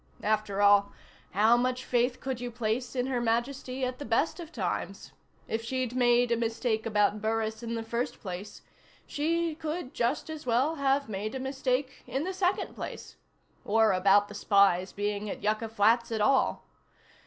[0.23, 0.91] After all,
[1.29, 5.11] how much faith could you place in Her Majesty at the best of times?
[5.47, 8.63] If she'd made a mistake about Burris in the first place,
[9.05, 13.17] she could just as well have made a mistake in the second place.
[13.63, 16.65] Or about the spy's being at Yucca Flats at all.